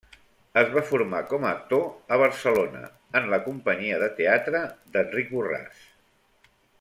[0.61, 2.81] Es va formar com a actor a Barcelona,
[3.21, 4.63] en la companyia de teatre
[4.97, 5.85] d'Enric Borràs.